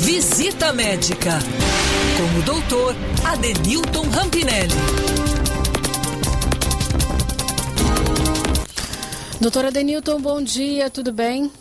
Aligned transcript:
Visita 0.00 0.72
Médica 0.72 1.38
com 2.16 2.38
o 2.38 2.42
doutor 2.42 2.96
Adenilton 3.22 4.08
Rampinelli. 4.08 4.72
Doutora 9.38 9.68
Adenilton, 9.68 10.18
bom 10.18 10.42
dia, 10.42 10.88
tudo 10.88 11.12
bem? 11.12 11.52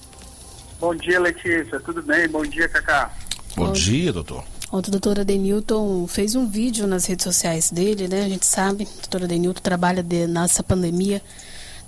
Bom 0.79 0.95
dia, 0.95 1.19
Letícia, 1.19 1.81
tudo 1.81 2.01
bem? 2.01 2.29
Bom 2.29 2.43
dia, 2.43 2.69
Cacá. 2.69 3.13
Bom, 3.57 3.65
bom 3.65 3.71
dia, 3.73 4.13
doutor. 4.13 4.45
Ontem 4.71 4.87
o 4.87 4.91
doutor 4.91 5.19
Adenilton 5.19 6.07
fez 6.07 6.33
um 6.33 6.47
vídeo 6.47 6.87
nas 6.87 7.05
redes 7.05 7.25
sociais 7.25 7.69
dele, 7.69 8.07
né? 8.07 8.23
A 8.23 8.29
gente 8.29 8.45
sabe, 8.45 8.85
o 8.85 9.01
doutor 9.01 9.23
Adenilton 9.25 9.61
trabalha 9.61 10.01
de, 10.01 10.27
nessa 10.27 10.63
pandemia 10.63 11.21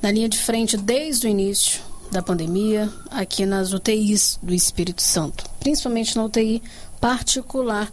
na 0.01 0.11
linha 0.11 0.27
de 0.27 0.37
frente 0.37 0.75
desde 0.75 1.27
o 1.27 1.29
início 1.29 1.90
da 2.11 2.21
pandemia 2.21 2.89
aqui 3.09 3.45
nas 3.45 3.71
UTIs 3.71 4.37
do 4.43 4.53
Espírito 4.53 5.01
Santo, 5.01 5.49
principalmente 5.59 6.15
na 6.17 6.25
UTI 6.25 6.61
particular. 6.99 7.89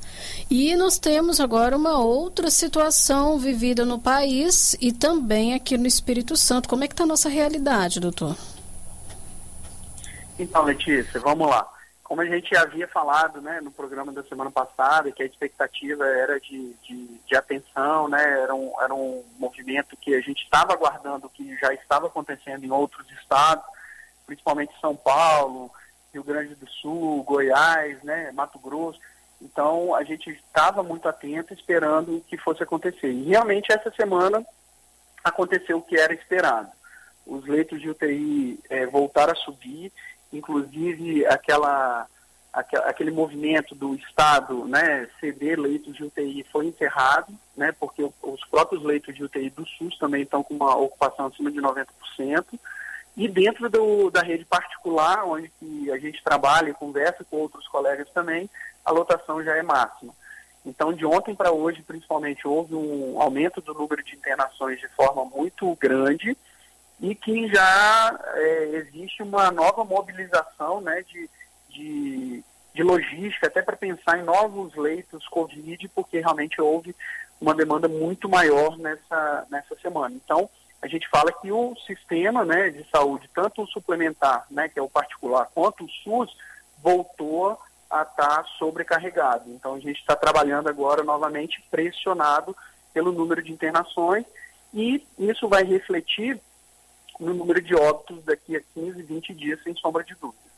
E 0.51 0.77
nós 0.77 0.99
temos 0.99 1.41
agora 1.41 1.77
uma 1.77 1.99
outra 1.99 2.51
situação 2.51 3.39
vivida 3.39 3.85
no 3.85 3.99
país 3.99 4.77
e 4.81 4.93
também 4.93 5.55
aqui 5.55 5.79
no 5.79 5.87
Espírito 5.87 6.37
Santo. 6.37 6.69
Como 6.69 6.85
é 6.85 6.89
que 6.89 6.93
está 6.93 7.05
a 7.05 7.07
nossa 7.07 7.29
realidade, 7.29 8.01
doutor? 8.01 8.37
Então, 10.39 10.65
Letícia, 10.65 11.19
vamos 11.21 11.49
lá. 11.49 11.67
Como 12.05 12.21
a 12.23 12.27
gente 12.27 12.57
havia 12.57 12.89
falado 12.89 13.41
né, 13.41 13.61
no 13.61 13.71
programa 13.71 14.13
da 14.13 14.23
semana 14.23 14.51
passada, 14.51 15.13
que 15.13 15.23
a 15.23 15.27
expectativa 15.27 16.07
era 16.07 16.41
de, 16.41 16.75
de, 16.83 17.07
de 17.27 17.37
atenção, 17.37 18.09
né, 18.09 18.41
era, 18.43 18.55
um, 18.55 18.73
era 18.81 18.95
um 18.95 19.23
movimento 19.39 19.97
que 19.97 20.15
a 20.15 20.21
gente 20.21 20.43
estava 20.43 20.73
aguardando, 20.73 21.29
que 21.29 21.57
já 21.59 21.73
estava 21.75 22.07
acontecendo 22.07 22.65
em 22.65 22.71
outros 22.71 23.07
estados, 23.11 23.65
principalmente 24.29 24.79
São 24.81 24.95
Paulo, 24.95 25.73
Rio 26.13 26.23
Grande 26.23 26.55
do 26.55 26.69
Sul, 26.69 27.25
Goiás, 27.25 28.01
né, 28.05 28.31
Mato 28.33 28.59
Grosso. 28.61 29.01
Então 29.43 29.95
a 29.95 30.05
gente 30.05 30.31
estava 30.31 30.83
muito 30.83 31.09
atento, 31.09 31.53
esperando 31.55 32.23
que 32.29 32.37
fosse 32.37 32.63
acontecer. 32.63 33.11
E 33.11 33.25
realmente 33.25 33.73
essa 33.73 33.91
semana 33.91 34.47
aconteceu 35.25 35.79
o 35.79 35.83
que 35.83 35.97
era 35.99 36.15
esperado. 36.15 36.69
Os 37.27 37.45
leitos 37.47 37.81
de 37.81 37.91
UTI 37.91 38.61
é, 38.71 38.87
voltaram 38.87 39.33
a 39.33 39.37
subir 39.37 39.93
inclusive 40.33 41.27
aquela, 41.27 42.07
aquele 42.53 43.11
movimento 43.11 43.75
do 43.75 43.95
Estado 43.95 44.65
né, 44.67 45.09
ceder 45.21 45.59
leitos 45.59 45.97
de 45.97 46.05
UTI 46.05 46.45
foi 46.51 46.67
encerrado, 46.67 47.33
né, 47.57 47.75
porque 47.79 48.03
os 48.23 48.45
próprios 48.47 48.83
leitos 48.83 49.15
de 49.15 49.25
UTI 49.25 49.51
do 49.51 49.67
SUS 49.67 49.99
também 49.99 50.23
estão 50.23 50.43
com 50.43 50.55
uma 50.55 50.77
ocupação 50.77 51.27
acima 51.27 51.51
de 51.51 51.61
90%, 51.61 51.87
e 53.19 53.27
dentro 53.27 53.69
do, 53.69 54.11
da 54.11 54.23
rede 54.23 54.45
particular, 54.45 55.25
onde 55.25 55.51
a 55.91 55.99
gente 55.99 56.23
trabalha 56.23 56.71
e 56.71 56.75
conversa 56.75 57.25
com 57.25 57.39
outros 57.39 57.67
colegas 57.67 58.09
também, 58.15 58.49
a 58.85 58.93
lotação 58.93 59.43
já 59.43 59.57
é 59.57 59.63
máxima. 59.63 60.15
Então, 60.65 60.93
de 60.93 61.05
ontem 61.05 61.35
para 61.35 61.51
hoje, 61.51 61.83
principalmente, 61.83 62.47
houve 62.47 62.77
um 62.77 63.21
aumento 63.21 63.61
do 63.61 63.75
número 63.75 64.05
de 64.05 64.15
internações 64.15 64.79
de 64.79 64.87
forma 64.91 65.25
muito 65.25 65.77
grande, 65.81 66.37
e 67.01 67.13
que 67.13 67.49
já 67.49 68.21
é, 68.35 68.65
existe 68.75 69.21
uma 69.23 69.51
nova 69.51 69.85
mobilização 69.85 70.81
né, 70.81 71.03
de, 71.03 71.29
de, 71.71 72.45
de 72.73 72.83
logística, 72.85 73.49
até 73.49 73.63
para 73.63 73.77
pensar 73.77 74.19
em 74.19 74.23
novos 74.23 74.77
leitos 74.77 75.27
Covid, 75.27 75.89
porque 75.89 76.21
realmente 76.21 76.61
houve 76.61 76.95
uma 77.41 77.55
demanda 77.55 77.89
muito 77.89 78.29
maior 78.29 78.79
nessa, 78.79 79.47
nessa 79.51 79.75
semana. 79.77 80.15
Então, 80.15 80.49
a 80.81 80.87
gente 80.87 81.09
fala 81.09 81.33
que 81.33 81.51
o 81.51 81.75
sistema 81.87 82.45
né, 82.45 82.71
de 82.71 82.89
saúde, 82.91 83.29
tanto 83.35 83.63
o 83.63 83.67
suplementar, 83.67 84.47
né, 84.51 84.69
que 84.69 84.79
é 84.79 84.83
o 84.83 84.89
particular, 84.89 85.49
quanto 85.55 85.85
o 85.85 85.91
SUS, 86.05 86.37
voltou 86.83 87.59
a 87.91 88.03
estar 88.03 88.43
tá 88.43 88.45
sobrecarregado. 88.59 89.51
Então, 89.51 89.75
a 89.75 89.81
gente 89.81 89.99
está 89.99 90.15
trabalhando 90.15 90.69
agora 90.69 91.03
novamente 91.03 91.63
pressionado 91.71 92.57
pelo 92.93 93.13
número 93.13 93.43
de 93.43 93.53
internações 93.53 94.25
e 94.73 95.03
isso 95.19 95.49
vai 95.49 95.65
refletir 95.65 96.41
no 97.19 97.35
número 97.35 97.61
de 97.61 97.75
óbitos 97.75 98.25
daqui 98.25 98.57
a 98.57 98.61
15, 98.75 99.03
20 99.03 99.35
dias, 99.35 99.63
sem 99.65 99.75
sombra 99.77 100.05
de 100.05 100.15
dúvida. 100.15 100.49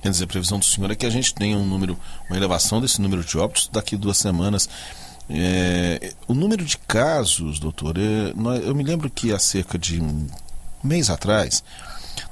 Quer 0.00 0.10
dizer, 0.10 0.24
a 0.24 0.28
previsão 0.28 0.58
do 0.58 0.64
senhor 0.64 0.90
é 0.90 0.94
que 0.94 1.04
a 1.04 1.10
gente 1.10 1.34
tenha 1.34 1.56
um 1.56 1.66
número, 1.66 1.98
uma 2.30 2.36
elevação 2.36 2.80
desse 2.80 3.00
número 3.00 3.22
de 3.24 3.36
óbitos 3.36 3.68
daqui 3.68 3.96
a 3.96 3.98
duas 3.98 4.16
semanas. 4.16 4.68
É, 5.30 6.14
o 6.26 6.34
número 6.34 6.64
de 6.64 6.78
casos, 6.78 7.58
doutor, 7.58 7.96
é, 7.98 8.32
eu 8.64 8.74
me 8.74 8.82
lembro 8.82 9.10
que 9.10 9.32
há 9.32 9.38
cerca 9.38 9.78
de 9.78 10.00
um 10.00 10.26
mês 10.82 11.10
atrás, 11.10 11.62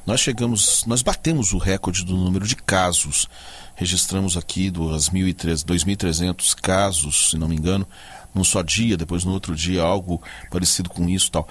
nós 0.06 0.20
chegamos, 0.20 0.84
nós 0.86 1.02
batemos 1.02 1.52
o 1.52 1.58
recorde 1.58 2.04
do 2.04 2.16
número 2.16 2.46
de 2.46 2.56
casos. 2.56 3.28
Registramos 3.74 4.36
aqui 4.36 4.70
2.300 4.70 6.54
casos, 6.54 7.30
se 7.30 7.38
não 7.38 7.48
me 7.48 7.56
engano, 7.56 7.86
num 8.34 8.44
só 8.44 8.62
dia, 8.62 8.96
depois 8.96 9.24
no 9.24 9.32
outro 9.32 9.54
dia 9.54 9.82
algo 9.82 10.22
parecido 10.50 10.88
com 10.88 11.08
isso 11.08 11.30
tal 11.30 11.46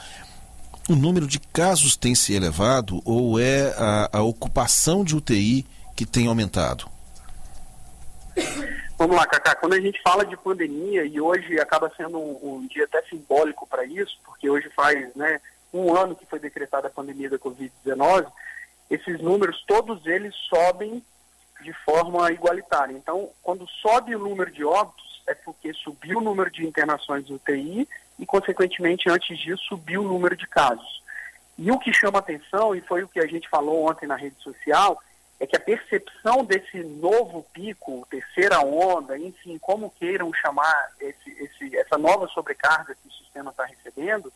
o 0.88 0.96
número 0.96 1.28
de 1.28 1.40
casos 1.40 1.96
tem 1.96 2.14
se 2.14 2.34
elevado 2.34 3.02
ou 3.04 3.40
é 3.40 3.74
a, 3.78 4.10
a 4.14 4.22
ocupação 4.22 5.04
de 5.04 5.16
UTI 5.16 5.66
que 5.96 6.06
tem 6.06 6.28
aumentado? 6.28 6.88
Vamos 8.98 9.18
lá, 9.18 9.28
Cacá. 9.28 9.56
Quando 9.56 9.74
a 9.74 9.80
gente 9.80 10.02
fala 10.02 10.26
de 10.26 10.38
pandemia, 10.38 11.04
e 11.04 11.20
hoje 11.20 11.60
acaba 11.60 11.92
sendo 11.98 12.18
um, 12.18 12.40
um 12.42 12.68
dia 12.68 12.86
até 12.86 13.02
simbólico 13.04 13.68
para 13.68 13.84
isso, 13.86 14.18
porque 14.24 14.50
hoje 14.50 14.70
faz 14.70 15.14
né, 15.16 15.42
um 15.74 15.94
ano 15.96 16.16
que 16.16 16.26
foi 16.26 16.40
decretada 16.40 16.88
a 16.88 16.92
pandemia 16.92 17.30
da 17.30 17.38
Covid-19, 17.38 18.26
esses 18.90 19.20
números, 19.20 19.64
todos 19.68 20.06
eles 20.06 20.34
sobem 20.50 21.04
de 21.62 21.74
forma 21.84 22.32
igualitária. 22.32 22.94
Então, 22.94 23.30
quando 23.44 23.68
sobe 23.68 24.16
o 24.16 24.20
número 24.20 24.52
de 24.52 24.64
óbitos, 24.64 25.22
é 25.28 25.34
porque 25.34 25.74
subiu 25.74 26.20
o 26.20 26.24
número 26.24 26.50
de 26.50 26.66
internações 26.66 27.30
UTI 27.30 27.88
e, 28.18 28.26
consequentemente, 28.26 29.10
antes 29.10 29.38
disso, 29.38 29.64
subiu 29.68 30.04
o 30.04 30.08
número 30.08 30.38
de 30.38 30.48
casos. 30.48 31.04
E 31.58 31.70
o 31.72 31.80
que 31.80 31.92
chama 31.92 32.20
atenção, 32.20 32.76
e 32.76 32.82
foi 32.82 33.04
o 33.04 33.08
que 33.08 33.20
a 33.20 33.28
gente 33.28 33.50
falou 33.50 33.90
ontem 33.90 34.08
na 34.08 34.16
rede 34.16 34.36
social, 34.42 35.02
é 35.40 35.46
que 35.46 35.56
a 35.56 35.60
percepção 35.60 36.44
desse 36.46 36.82
novo 36.82 37.46
pico, 37.54 38.08
terceira 38.10 38.60
onda, 38.62 39.18
enfim, 39.18 39.58
como 39.58 39.90
queiram 39.92 40.34
chamar 40.34 40.92
esse, 41.00 41.30
esse, 41.44 41.78
essa 41.78 41.98
nova 41.98 42.28
sobrecarga 42.28 42.96
que 42.96 43.08
o 43.08 43.12
sistema 43.12 43.52
está 43.52 43.66
recebendo, 43.66 44.32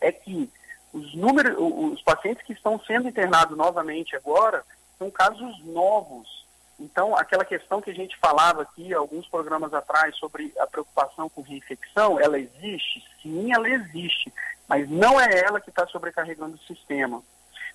é 0.00 0.12
que 0.12 0.50
os 0.92 1.14
números, 1.14 1.56
os 1.58 2.02
pacientes 2.02 2.44
que 2.44 2.52
estão 2.52 2.78
sendo 2.86 3.08
internados 3.08 3.56
novamente 3.56 4.14
agora 4.14 4.62
são 4.98 5.10
casos 5.10 5.64
novos, 5.64 6.44
então, 6.78 7.16
aquela 7.16 7.44
questão 7.44 7.80
que 7.80 7.90
a 7.90 7.94
gente 7.94 8.16
falava 8.18 8.62
aqui 8.62 8.92
alguns 8.92 9.28
programas 9.28 9.72
atrás 9.72 10.16
sobre 10.16 10.52
a 10.58 10.66
preocupação 10.66 11.28
com 11.28 11.40
reinfecção, 11.40 12.18
ela 12.18 12.38
existe? 12.38 13.04
Sim, 13.22 13.52
ela 13.52 13.68
existe, 13.68 14.32
mas 14.68 14.88
não 14.90 15.20
é 15.20 15.40
ela 15.40 15.60
que 15.60 15.70
está 15.70 15.86
sobrecarregando 15.86 16.56
o 16.56 16.66
sistema. 16.66 17.22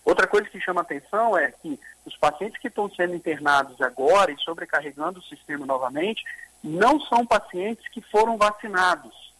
Outra 0.05 0.27
coisa 0.27 0.49
que 0.49 0.59
chama 0.59 0.81
atenção 0.81 1.37
é 1.37 1.51
que 1.51 1.79
os 2.05 2.15
pacientes 2.17 2.59
que 2.59 2.67
estão 2.67 2.89
sendo 2.89 3.15
internados 3.15 3.79
agora 3.81 4.31
e 4.31 4.37
sobrecarregando 4.39 5.19
o 5.19 5.23
sistema 5.23 5.65
novamente 5.65 6.23
não 6.63 6.99
são 7.01 7.25
pacientes 7.25 7.87
que 7.89 8.01
foram 8.01 8.37
vacinados. 8.37 9.33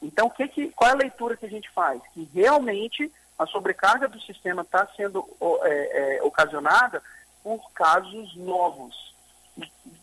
Então, 0.00 0.28
que 0.28 0.48
que, 0.48 0.68
qual 0.70 0.90
é 0.90 0.92
a 0.94 0.96
leitura 0.96 1.36
que 1.36 1.46
a 1.46 1.50
gente 1.50 1.70
faz? 1.70 2.00
Que 2.12 2.28
realmente 2.34 3.10
a 3.38 3.46
sobrecarga 3.46 4.08
do 4.08 4.20
sistema 4.20 4.62
está 4.62 4.86
sendo 4.96 5.28
é, 5.64 6.16
é, 6.18 6.22
ocasionada 6.22 7.02
por 7.42 7.70
casos 7.72 8.34
novos. 8.36 9.14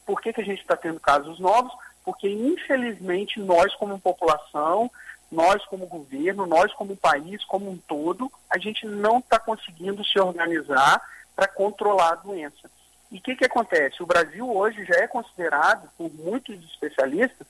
Por 0.06 0.22
que, 0.22 0.34
que 0.34 0.42
a 0.42 0.46
gente 0.46 0.62
está 0.62 0.76
tendo 0.76 1.00
casos 1.00 1.40
novos? 1.40 1.72
Porque, 2.04 2.30
infelizmente, 2.30 3.40
nós, 3.40 3.74
como 3.76 4.00
população, 4.00 4.90
nós, 5.32 5.64
como 5.66 5.86
governo, 5.86 6.46
nós, 6.46 6.74
como 6.74 6.96
país, 6.96 7.44
como 7.46 7.70
um 7.70 7.78
todo, 7.78 8.32
a 8.50 8.58
gente 8.58 8.86
não 8.86 9.20
está 9.20 9.40
conseguindo 9.40 10.04
se 10.04 10.20
organizar 10.20 11.02
para 11.36 11.48
controlar 11.48 12.14
a 12.14 12.16
doença. 12.16 12.70
E 13.12 13.18
o 13.18 13.22
que, 13.22 13.36
que 13.36 13.46
acontece? 13.46 14.04
O 14.04 14.08
Brasil 14.08 14.50
hoje 14.50 14.84
já 14.86 14.96
é 14.96 15.08
considerado, 15.08 15.90
por 15.98 16.12
muitos 16.14 16.56
especialistas, 16.66 17.48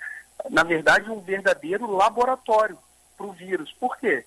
na 0.50 0.64
verdade, 0.64 1.10
um 1.10 1.20
verdadeiro 1.20 1.90
laboratório 1.92 2.78
para 3.18 3.26
o 3.26 3.34
vírus. 3.34 3.74
Por 3.74 3.98
quê? 3.98 4.26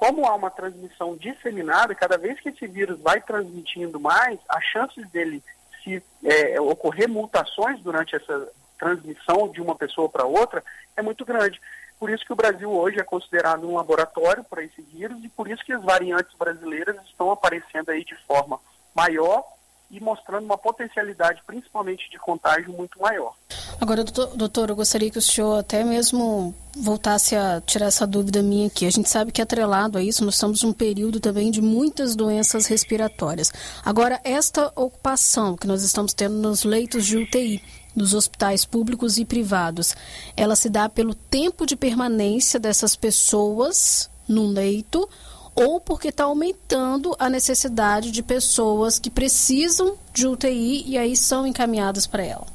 como 0.00 0.24
há 0.24 0.34
uma 0.34 0.50
transmissão 0.50 1.14
disseminada, 1.14 1.94
cada 1.94 2.16
vez 2.16 2.40
que 2.40 2.48
esse 2.48 2.66
vírus 2.66 2.98
vai 3.00 3.20
transmitindo 3.20 4.00
mais, 4.00 4.38
as 4.48 4.64
chances 4.64 5.06
dele 5.10 5.42
se 5.84 6.02
é, 6.24 6.58
ocorrer 6.58 7.06
mutações 7.06 7.78
durante 7.82 8.16
essa 8.16 8.48
transmissão 8.78 9.46
de 9.48 9.60
uma 9.60 9.76
pessoa 9.76 10.08
para 10.08 10.24
outra 10.24 10.64
é 10.96 11.02
muito 11.02 11.22
grande. 11.22 11.60
Por 12.00 12.08
isso 12.08 12.24
que 12.24 12.32
o 12.32 12.36
Brasil 12.36 12.72
hoje 12.72 12.98
é 12.98 13.04
considerado 13.04 13.68
um 13.68 13.76
laboratório 13.76 14.42
para 14.42 14.64
esse 14.64 14.80
vírus 14.80 15.22
e 15.22 15.28
por 15.28 15.50
isso 15.50 15.62
que 15.62 15.72
as 15.74 15.84
variantes 15.84 16.34
brasileiras 16.36 16.96
estão 17.04 17.30
aparecendo 17.30 17.90
aí 17.90 18.02
de 18.02 18.16
forma 18.26 18.58
maior 18.94 19.44
e 19.90 20.00
mostrando 20.00 20.44
uma 20.44 20.56
potencialidade, 20.56 21.42
principalmente 21.46 22.08
de 22.10 22.18
contágio, 22.18 22.72
muito 22.72 22.98
maior. 23.00 23.34
Agora, 23.80 24.04
doutor, 24.04 24.70
eu 24.70 24.76
gostaria 24.76 25.10
que 25.10 25.18
o 25.18 25.22
senhor 25.22 25.58
até 25.58 25.82
mesmo 25.84 26.54
voltasse 26.76 27.34
a 27.34 27.60
tirar 27.60 27.86
essa 27.86 28.06
dúvida 28.06 28.42
minha 28.42 28.68
aqui. 28.68 28.86
A 28.86 28.90
gente 28.90 29.08
sabe 29.10 29.32
que 29.32 29.42
atrelado 29.42 29.98
a 29.98 30.02
isso, 30.02 30.24
nós 30.24 30.34
estamos 30.34 30.62
num 30.62 30.72
período 30.72 31.18
também 31.18 31.50
de 31.50 31.60
muitas 31.60 32.14
doenças 32.14 32.66
respiratórias. 32.66 33.52
Agora, 33.84 34.20
esta 34.22 34.72
ocupação 34.76 35.56
que 35.56 35.66
nós 35.66 35.82
estamos 35.82 36.14
tendo 36.14 36.36
nos 36.36 36.62
leitos 36.62 37.04
de 37.04 37.18
UTI, 37.18 37.62
nos 37.94 38.14
hospitais 38.14 38.64
públicos 38.64 39.18
e 39.18 39.24
privados, 39.24 39.94
ela 40.36 40.56
se 40.56 40.68
dá 40.68 40.88
pelo 40.88 41.14
tempo 41.14 41.66
de 41.66 41.76
permanência 41.76 42.60
dessas 42.60 42.96
pessoas 42.96 44.10
no 44.28 44.46
leito 44.46 45.08
ou 45.54 45.80
porque 45.80 46.08
está 46.08 46.24
aumentando 46.24 47.14
a 47.18 47.28
necessidade 47.28 48.10
de 48.10 48.22
pessoas 48.22 48.98
que 48.98 49.10
precisam 49.10 49.98
de 50.12 50.26
UTI 50.26 50.84
e 50.86 50.96
aí 50.96 51.16
são 51.16 51.46
encaminhadas 51.46 52.06
para 52.06 52.24
ela? 52.24 52.46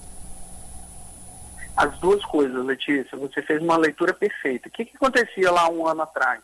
As 1.76 1.98
duas 2.00 2.24
coisas, 2.26 2.66
Letícia. 2.66 3.18
Você 3.18 3.42
fez 3.42 3.62
uma 3.62 3.76
leitura 3.76 4.14
perfeita. 4.14 4.70
O 4.70 4.72
que, 4.72 4.86
que 4.86 4.96
acontecia 4.96 5.52
lá 5.52 5.70
um 5.70 5.86
ano 5.86 6.04
atrás? 6.04 6.42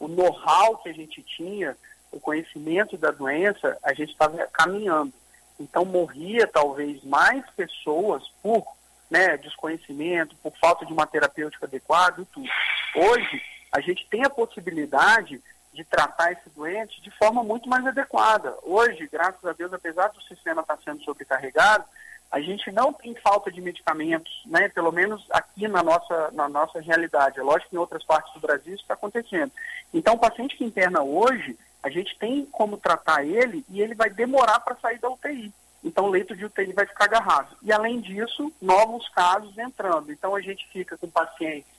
O 0.00 0.08
know-how 0.08 0.78
que 0.78 0.88
a 0.88 0.92
gente 0.92 1.22
tinha, 1.22 1.76
o 2.10 2.18
conhecimento 2.18 2.96
da 2.96 3.10
doença, 3.10 3.76
a 3.82 3.92
gente 3.92 4.12
estava 4.12 4.38
caminhando. 4.52 5.12
Então 5.58 5.84
morria 5.84 6.46
talvez 6.46 7.02
mais 7.04 7.44
pessoas 7.50 8.22
por 8.42 8.64
né, 9.10 9.36
desconhecimento, 9.36 10.34
por 10.42 10.52
falta 10.58 10.84
de 10.84 10.92
uma 10.92 11.06
terapêutica 11.06 11.66
adequada 11.66 12.22
e 12.22 12.24
tudo. 12.26 12.48
Hoje, 12.96 13.42
a 13.70 13.80
gente 13.80 14.06
tem 14.08 14.24
a 14.24 14.30
possibilidade 14.30 15.40
de 15.72 15.84
tratar 15.84 16.32
esse 16.32 16.48
doente 16.50 17.00
de 17.02 17.10
forma 17.10 17.42
muito 17.42 17.68
mais 17.68 17.86
adequada. 17.86 18.56
Hoje, 18.62 19.08
graças 19.10 19.44
a 19.44 19.52
Deus, 19.52 19.72
apesar 19.72 20.08
do 20.08 20.22
sistema 20.22 20.62
estar 20.62 20.78
sendo 20.84 21.02
sobrecarregado, 21.02 21.84
a 22.30 22.40
gente 22.40 22.70
não 22.72 22.92
tem 22.92 23.14
falta 23.14 23.50
de 23.50 23.60
medicamentos, 23.60 24.42
né? 24.46 24.68
pelo 24.68 24.90
menos 24.90 25.24
aqui 25.30 25.68
na 25.68 25.82
nossa, 25.82 26.30
na 26.32 26.48
nossa 26.48 26.80
realidade. 26.80 27.38
É 27.38 27.42
lógico 27.42 27.70
que 27.70 27.76
em 27.76 27.78
outras 27.78 28.04
partes 28.04 28.32
do 28.34 28.40
Brasil 28.40 28.74
isso 28.74 28.82
está 28.82 28.94
acontecendo. 28.94 29.52
Então, 29.92 30.14
o 30.14 30.18
paciente 30.18 30.56
que 30.56 30.64
interna 30.64 31.02
hoje, 31.02 31.56
a 31.84 31.90
gente 31.90 32.18
tem 32.18 32.46
como 32.46 32.78
tratar 32.78 33.26
ele 33.26 33.62
e 33.68 33.82
ele 33.82 33.94
vai 33.94 34.08
demorar 34.08 34.58
para 34.60 34.74
sair 34.76 34.98
da 34.98 35.10
UTI. 35.10 35.52
Então, 35.84 36.06
o 36.06 36.10
leito 36.10 36.34
de 36.34 36.46
UTI 36.46 36.72
vai 36.72 36.86
ficar 36.86 37.04
agarrado. 37.04 37.54
E, 37.62 37.70
além 37.70 38.00
disso, 38.00 38.50
novos 38.60 39.06
casos 39.10 39.56
entrando. 39.58 40.10
Então, 40.10 40.34
a 40.34 40.40
gente 40.40 40.66
fica 40.72 40.96
com 40.96 41.10
pacientes 41.10 41.70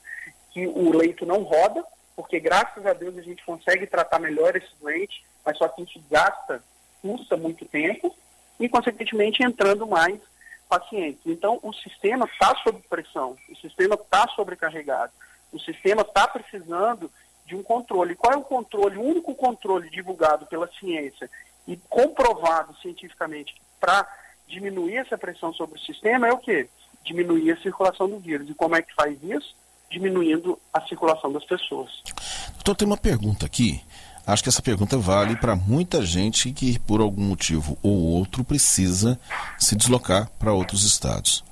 que 0.52 0.64
o 0.64 0.96
leito 0.96 1.26
não 1.26 1.42
roda, 1.42 1.84
porque, 2.14 2.38
graças 2.38 2.86
a 2.86 2.92
Deus, 2.92 3.18
a 3.18 3.22
gente 3.22 3.44
consegue 3.44 3.84
tratar 3.84 4.20
melhor 4.20 4.54
esse 4.54 4.70
doente, 4.80 5.26
mas 5.44 5.58
só 5.58 5.66
que 5.66 5.82
a 5.82 5.84
gente 5.84 6.00
gasta, 6.08 6.62
custa 7.02 7.36
muito 7.36 7.64
tempo 7.64 8.16
e, 8.60 8.68
consequentemente, 8.68 9.42
entrando 9.42 9.88
mais 9.88 10.20
pacientes. 10.68 11.20
Então, 11.26 11.58
o 11.64 11.72
sistema 11.72 12.26
está 12.26 12.54
sob 12.62 12.80
pressão, 12.88 13.36
o 13.50 13.56
sistema 13.56 13.96
está 13.96 14.28
sobrecarregado, 14.28 15.12
o 15.52 15.58
sistema 15.58 16.02
está 16.02 16.28
precisando 16.28 17.10
de 17.46 17.54
um 17.54 17.62
controle. 17.62 18.14
Qual 18.14 18.32
é 18.32 18.36
o 18.36 18.42
controle? 18.42 18.98
O 18.98 19.02
único 19.02 19.34
controle 19.34 19.88
divulgado 19.90 20.46
pela 20.46 20.68
ciência 20.78 21.30
e 21.66 21.76
comprovado 21.88 22.76
cientificamente 22.82 23.54
para 23.80 24.06
diminuir 24.48 24.96
essa 24.96 25.16
pressão 25.16 25.52
sobre 25.52 25.78
o 25.78 25.82
sistema 25.82 26.28
é 26.28 26.32
o 26.32 26.38
quê? 26.38 26.68
Diminuir 27.04 27.52
a 27.52 27.62
circulação 27.62 28.08
do 28.08 28.18
vírus. 28.18 28.48
E 28.50 28.54
como 28.54 28.76
é 28.76 28.82
que 28.82 28.94
faz 28.94 29.16
isso? 29.22 29.54
Diminuindo 29.90 30.58
a 30.72 30.80
circulação 30.82 31.32
das 31.32 31.44
pessoas. 31.44 32.02
Doutor, 32.54 32.74
tem 32.74 32.86
uma 32.86 32.96
pergunta 32.96 33.46
aqui. 33.46 33.80
Acho 34.26 34.42
que 34.42 34.48
essa 34.48 34.62
pergunta 34.62 34.98
vale 34.98 35.36
para 35.36 35.54
muita 35.54 36.04
gente 36.04 36.50
que, 36.50 36.80
por 36.80 37.00
algum 37.00 37.22
motivo 37.22 37.78
ou 37.80 37.92
outro, 37.92 38.42
precisa 38.42 39.20
se 39.56 39.76
deslocar 39.76 40.28
para 40.36 40.52
outros 40.52 40.82
estados. 40.84 41.44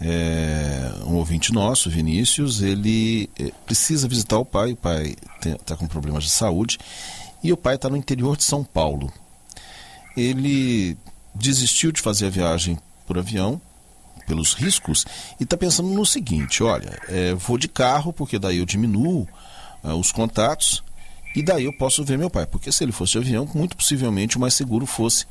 É, 0.00 0.92
um 1.04 1.16
ouvinte 1.16 1.52
nosso, 1.52 1.90
Vinícius, 1.90 2.62
ele 2.62 3.28
é, 3.38 3.50
precisa 3.66 4.06
visitar 4.06 4.38
o 4.38 4.44
pai. 4.44 4.72
O 4.72 4.76
pai 4.76 5.16
está 5.44 5.76
com 5.76 5.86
problemas 5.86 6.24
de 6.24 6.30
saúde 6.30 6.78
e 7.42 7.52
o 7.52 7.56
pai 7.56 7.74
está 7.74 7.88
no 7.88 7.96
interior 7.96 8.36
de 8.36 8.44
São 8.44 8.62
Paulo. 8.62 9.12
Ele 10.16 10.96
desistiu 11.34 11.92
de 11.92 12.00
fazer 12.00 12.26
a 12.26 12.30
viagem 12.30 12.78
por 13.06 13.18
avião 13.18 13.60
pelos 14.26 14.52
riscos 14.52 15.06
e 15.40 15.44
está 15.44 15.56
pensando 15.56 15.88
no 15.88 16.04
seguinte: 16.04 16.62
olha, 16.62 17.00
é, 17.08 17.34
vou 17.34 17.56
de 17.56 17.66
carro 17.66 18.12
porque 18.12 18.38
daí 18.38 18.58
eu 18.58 18.66
diminuo 18.66 19.26
uh, 19.82 19.94
os 19.94 20.12
contatos 20.12 20.84
e 21.34 21.42
daí 21.42 21.64
eu 21.64 21.72
posso 21.76 22.04
ver 22.04 22.18
meu 22.18 22.30
pai. 22.30 22.46
Porque 22.46 22.70
se 22.70 22.84
ele 22.84 22.92
fosse 22.92 23.12
de 23.12 23.18
avião, 23.18 23.48
muito 23.54 23.76
possivelmente 23.76 24.36
o 24.36 24.40
mais 24.40 24.54
seguro 24.54 24.86
fosse 24.86 25.26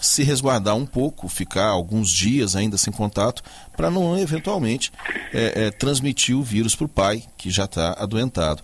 se 0.00 0.22
resguardar 0.22 0.76
um 0.76 0.86
pouco, 0.86 1.28
ficar 1.28 1.66
alguns 1.66 2.10
dias 2.10 2.54
ainda 2.54 2.76
sem 2.76 2.92
contato, 2.92 3.42
para 3.76 3.90
não 3.90 4.18
eventualmente 4.18 4.92
é, 5.32 5.66
é, 5.66 5.70
transmitir 5.70 6.36
o 6.36 6.42
vírus 6.42 6.74
para 6.74 6.86
o 6.86 6.88
pai, 6.88 7.22
que 7.36 7.50
já 7.50 7.64
está 7.64 7.92
adoentado. 7.92 8.62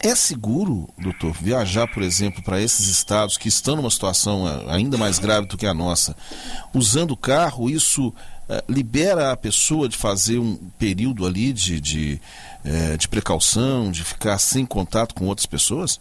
É 0.00 0.14
seguro, 0.14 0.88
doutor, 0.98 1.32
viajar, 1.32 1.86
por 1.88 2.02
exemplo, 2.02 2.42
para 2.42 2.60
esses 2.60 2.88
estados 2.88 3.38
que 3.38 3.48
estão 3.48 3.76
numa 3.76 3.90
situação 3.90 4.46
é, 4.46 4.74
ainda 4.74 4.98
mais 4.98 5.18
grave 5.18 5.46
do 5.46 5.56
que 5.56 5.66
a 5.66 5.72
nossa, 5.72 6.14
usando 6.74 7.12
o 7.12 7.16
carro, 7.16 7.70
isso 7.70 8.12
é, 8.48 8.62
libera 8.68 9.32
a 9.32 9.36
pessoa 9.36 9.88
de 9.88 9.96
fazer 9.96 10.38
um 10.38 10.56
período 10.78 11.26
ali 11.26 11.52
de, 11.52 11.80
de, 11.80 12.20
é, 12.62 12.96
de 12.96 13.08
precaução, 13.08 13.90
de 13.90 14.04
ficar 14.04 14.38
sem 14.38 14.66
contato 14.66 15.14
com 15.14 15.26
outras 15.26 15.46
pessoas? 15.46 15.98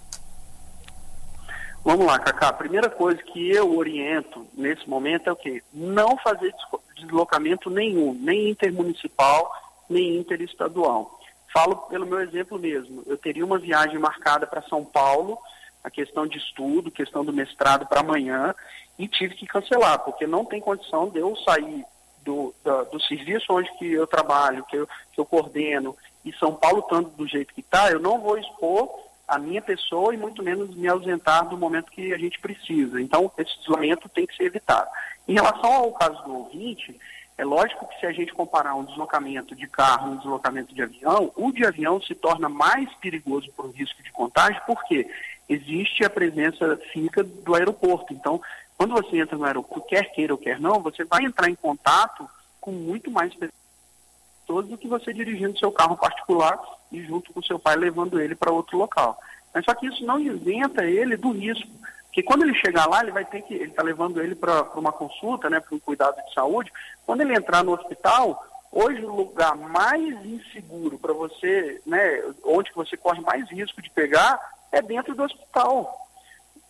Vamos 1.85 2.07
lá, 2.07 2.17
Cacá. 2.17 2.47
A 2.47 2.53
primeira 2.53 2.89
coisa 2.89 3.21
que 3.21 3.51
eu 3.51 3.77
oriento 3.77 4.47
nesse 4.55 4.89
momento 4.89 5.29
é 5.29 5.31
o 5.31 5.35
quê? 5.35 5.61
Não 5.71 6.17
fazer 6.17 6.51
deslocamento 6.95 7.69
nenhum, 7.69 8.11
nem 8.15 8.49
intermunicipal, 8.49 9.53
nem 9.87 10.17
interestadual. 10.17 11.19
Falo 11.53 11.75
pelo 11.87 12.07
meu 12.07 12.19
exemplo 12.21 12.57
mesmo. 12.57 13.03
Eu 13.05 13.15
teria 13.15 13.45
uma 13.45 13.59
viagem 13.59 13.99
marcada 13.99 14.47
para 14.47 14.63
São 14.63 14.83
Paulo, 14.83 15.37
a 15.83 15.91
questão 15.91 16.25
de 16.25 16.39
estudo, 16.39 16.89
questão 16.89 17.23
do 17.23 17.31
mestrado 17.31 17.85
para 17.85 17.99
amanhã, 17.99 18.55
e 18.97 19.07
tive 19.07 19.35
que 19.35 19.45
cancelar, 19.45 19.99
porque 19.99 20.25
não 20.25 20.43
tem 20.43 20.59
condição 20.59 21.07
de 21.07 21.19
eu 21.19 21.35
sair 21.35 21.85
do, 22.23 22.51
da, 22.63 22.83
do 22.85 22.99
serviço 22.99 23.45
onde 23.53 23.71
que 23.77 23.93
eu 23.93 24.07
trabalho, 24.07 24.65
que 24.65 24.75
eu, 24.75 24.87
que 25.13 25.19
eu 25.19 25.25
coordeno, 25.25 25.95
e 26.25 26.33
São 26.33 26.55
Paulo 26.55 26.79
estando 26.79 27.11
do 27.11 27.27
jeito 27.27 27.53
que 27.53 27.61
está, 27.61 27.91
eu 27.91 27.99
não 27.99 28.19
vou 28.19 28.39
expor 28.39 29.05
a 29.27 29.39
minha 29.39 29.62
pessoa 29.62 30.13
e 30.13 30.18
muito 30.18 30.44
menos 30.44 30.75
me 30.75 30.88
ausentar 30.88 31.48
do 31.48 31.57
momento 31.57 31.92
que 31.92 32.13
a 32.13 32.18
gente 32.18 32.39
precisa. 32.39 33.01
Então, 33.01 33.31
esse 33.38 33.57
deslocamento 33.60 34.10
tem 34.10 34.25
que 34.25 34.36
ser 34.36 34.44
evitado. 34.44 34.89
Em 35.27 35.33
relação 35.33 35.72
ao 35.72 35.92
caso 35.92 36.24
do 36.24 36.36
ouvinte, 36.36 36.95
é 37.38 37.44
lógico 37.44 37.88
que 37.88 38.00
se 38.00 38.06
a 38.06 38.12
gente 38.12 38.33
comparar 38.33 38.75
um 38.75 38.86
deslocamento 38.86 39.56
de 39.56 39.68
carro 39.68 40.12
um 40.12 40.18
deslocamento 40.18 40.74
de 40.74 40.81
avião, 40.81 41.31
o 41.36 41.51
de 41.51 41.66
avião 41.66 42.01
se 42.01 42.16
torna 42.16 42.48
mais 42.48 42.94
perigoso 42.95 43.51
por 43.56 43.66
um 43.66 43.72
risco 43.72 44.01
de 44.01 44.12
contágio, 44.12 44.62
porque 44.66 45.10
existe 45.50 46.06
a 46.06 46.10
presença 46.10 46.78
física 46.94 47.24
do 47.24 47.56
aeroporto. 47.56 48.13
Então, 48.13 48.42
quando 48.78 48.94
você 48.94 49.18
entra 49.18 49.38
no 49.38 49.45
aeroporto, 49.45 49.88
quer 49.88 50.12
queira 50.13 50.33
ou 50.33 50.39
quer 50.39 50.60
não, 50.60 50.81
você 50.81 51.04
vai 51.04 51.24
entrar 51.24 51.50
em 51.50 51.56
contato 51.56 52.30
com 52.62 52.71
muito 52.71 53.12
mais 53.12 53.33
pessoas 53.33 54.68
do 54.68 54.78
que 54.78 54.88
você 54.88 55.14
dirigindo 55.14 55.59
seu 55.59 55.71
carro 55.71 55.97
particular 55.97 56.57
e 56.95 57.06
junto 57.06 57.31
com 57.33 57.42
seu 57.42 57.59
pai 57.59 57.75
levando 57.75 58.19
ele 58.19 58.35
para 58.35 58.52
outro 58.52 58.78
local. 58.78 59.18
Mas 59.54 59.66
só 59.66 59.73
que 59.73 59.87
isso 59.87 60.06
não 60.06 60.19
isenta 60.19 60.83
ele 60.85 61.16
do 61.18 61.31
risco. 61.31 61.69
Porque 62.06 62.23
quando 62.23 62.44
ele 62.44 62.56
chegar 62.56 62.87
lá, 62.87 63.02
ele 63.02 63.11
vai 63.11 63.25
ter 63.25 63.42
que. 63.42 63.54
Ele 63.54 63.66
está 63.66 63.83
levando 63.83 64.21
ele 64.21 64.35
para 64.35 64.64
uma 64.75 64.92
consulta, 64.92 65.49
né, 65.49 65.59
para 65.59 65.75
um 65.75 65.80
cuidado 65.80 66.16
de 66.25 66.33
saúde. 66.33 66.71
Quando 67.06 67.21
ele 67.21 67.35
entrar 67.35 67.64
no 67.64 67.73
hospital, 67.73 68.42
hoje 68.71 69.04
o 69.04 69.14
lugar 69.14 69.56
mais 69.56 70.25
inseguro 70.25 70.97
para 70.97 71.14
você, 71.14 71.81
né, 71.85 72.23
onde 72.44 72.71
você 72.73 72.95
corre 72.95 73.21
mais 73.21 73.49
risco 73.49 73.81
de 73.81 73.90
pegar, 73.90 74.40
é 74.71 74.81
dentro 74.81 75.14
do 75.14 75.23
hospital 75.23 76.06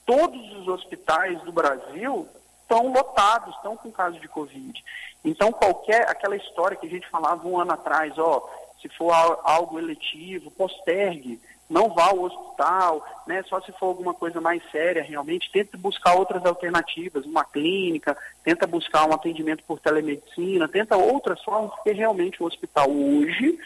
todos 0.06 0.52
os 0.58 0.68
hospitais 0.68 1.42
do 1.42 1.52
Brasil 1.52 2.28
estão 2.62 2.92
lotados, 2.92 3.56
estão 3.56 3.76
com 3.76 3.92
casos 3.92 4.22
de 4.22 4.28
Covid. 4.28 4.84
Então, 5.24 5.52
qualquer, 5.52 6.08
aquela 6.08 6.36
história 6.36 6.78
que 6.78 6.86
a 6.86 6.90
gente 6.90 7.10
falava 7.10 7.48
um 7.48 7.60
ano 7.60 7.74
atrás, 7.74 8.18
ó, 8.18 8.48
se 8.86 8.98
for 8.98 9.12
algo 9.44 9.80
eletivo, 9.80 10.52
postergue, 10.52 11.42
não 11.68 11.90
vá 11.90 12.10
ao 12.10 12.22
hospital, 12.22 13.04
né? 13.26 13.44
Só 13.50 13.60
se 13.62 13.72
for 13.72 13.88
alguma 13.88 14.14
coisa 14.14 14.40
mais 14.40 14.62
séria, 14.72 15.02
realmente, 15.02 15.50
tente 15.52 15.76
buscar 15.76 16.14
outras 16.14 16.46
alternativas, 16.46 17.26
uma 17.26 17.44
clínica, 17.44 18.16
tenta 18.44 18.68
buscar 18.68 19.10
um 19.10 19.14
atendimento 19.14 19.64
por 19.64 19.80
telemedicina, 19.80 20.68
tenta 20.68 20.96
outras 20.96 21.42
formas, 21.44 21.72
porque 21.72 21.94
realmente 21.94 22.42
o 22.42 22.46
hospital 22.46 22.92
hoje 22.92 23.58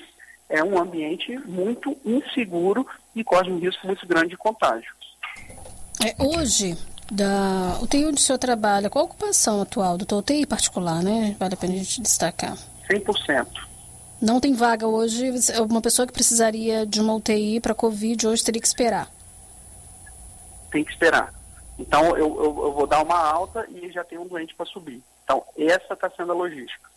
é 0.48 0.64
um 0.64 0.80
ambiente 0.80 1.38
muito 1.40 1.98
inseguro 2.06 2.88
e 3.14 3.22
corre 3.22 3.52
um 3.52 3.60
risco 3.60 3.86
muito 3.86 4.08
grande 4.08 4.30
de 4.30 4.38
contágio. 4.38 4.94
É, 6.02 6.16
hoje, 6.24 6.78
da 7.12 7.78
UTI 7.82 8.06
onde 8.06 8.22
o 8.22 8.24
senhor 8.24 8.40
trabalha, 8.40 8.90
qual 8.90 9.04
a 9.04 9.08
ocupação 9.08 9.62
atual 9.62 9.98
do 9.98 10.18
UTI 10.18 10.46
particular, 10.46 11.04
né? 11.04 11.36
Vale 11.38 11.56
a 11.56 11.58
pena 11.58 11.74
a 11.74 11.78
gente 11.78 12.02
destacar. 12.02 12.58
100%. 12.90 13.69
Não 14.22 14.40
tem 14.40 14.54
vaga 14.54 14.86
hoje, 14.88 15.32
uma 15.70 15.82
pessoa 15.82 16.06
que 16.06 16.14
precisaria 16.14 16.86
de 16.86 17.00
uma 17.00 17.16
UTI 17.16 17.60
para 17.60 17.74
Covid 17.74 18.28
hoje 18.28 18.44
teria 18.44 18.62
que 18.62 18.68
esperar. 18.68 19.10
Tem 20.72 20.84
que 20.84 20.92
esperar. 20.92 21.34
Então, 21.78 22.18
eu, 22.18 22.28
eu, 22.36 22.64
eu 22.64 22.74
vou 22.74 22.86
dar 22.86 23.02
uma 23.02 23.18
alta 23.18 23.66
e 23.70 23.90
já 23.92 24.04
tem 24.04 24.18
um 24.18 24.28
doente 24.28 24.54
para 24.54 24.66
subir. 24.66 25.02
Então, 25.24 25.44
essa 25.58 25.94
está 25.94 26.10
sendo 26.10 26.34
a 26.34 26.36
logística. 26.36 26.90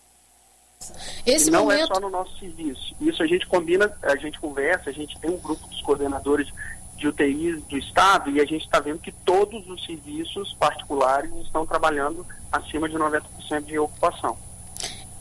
Esse 1.25 1.49
e 1.49 1.51
não 1.53 1.65
momento... 1.65 1.93
é 1.93 1.95
só 1.95 2.01
no 2.01 2.11
nosso 2.11 2.37
serviço. 2.39 2.95
Isso 3.01 3.23
a 3.23 3.27
gente 3.27 3.47
combina, 3.47 3.97
a 4.03 4.17
gente 4.17 4.41
conversa, 4.41 4.91
a 4.91 4.93
gente 4.93 5.17
tem 5.21 5.31
um 5.31 5.39
grupo 5.39 5.67
dos 5.69 5.81
coordenadores 5.83 6.49
de 6.97 7.07
UTIs 7.07 7.63
do 7.65 7.79
Estado 7.79 8.31
e 8.31 8.41
a 8.41 8.45
gente 8.45 8.65
está 8.65 8.81
vendo 8.81 8.99
que 8.99 9.13
todos 9.13 9.69
os 9.69 9.85
serviços 9.85 10.55
particulares 10.55 11.33
estão 11.37 11.65
trabalhando 11.65 12.27
acima 12.51 12.89
de 12.89 12.97
90% 12.97 13.63
de 13.65 13.79
ocupação. 13.79 14.37